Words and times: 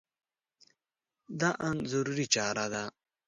دا 1.39 1.49
ان 1.67 1.77
ضروري 1.91 2.25
چاره 2.33 2.65
ده. 2.73 2.83